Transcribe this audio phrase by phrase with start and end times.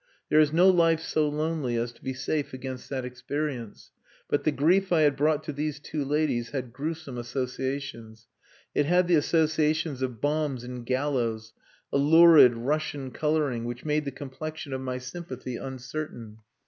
[0.29, 3.91] There is no life so lonely as to be safe against that experience.
[4.27, 8.27] But the grief I had brought to these two ladies had gruesome associations.
[8.73, 11.53] It had the associations of bombs and gallows
[11.93, 16.39] a lurid, Russian colouring which made the complexion of my sympathy uncertain.